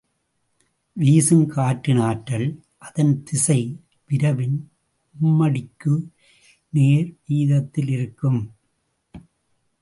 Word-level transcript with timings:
வீசும் 0.93 1.45
காற்றின் 1.47 1.99
ஆற்றல் 1.99 2.47
அதன் 2.77 3.23
திசை 3.23 3.79
விரைவின் 4.09 4.57
மும்மடிக்கு 5.21 5.93
நேர்வீதத்திலிருக்கும். 6.73 8.41